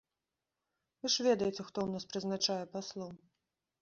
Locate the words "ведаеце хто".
1.29-1.79